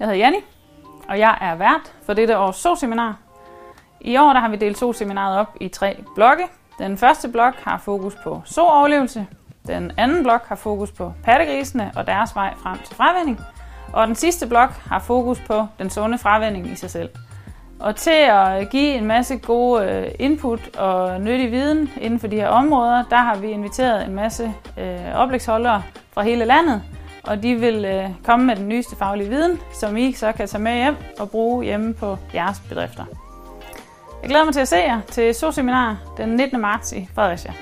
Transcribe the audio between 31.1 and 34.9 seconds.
og bruge hjemme på jeres bedrifter. Jeg glæder mig til at se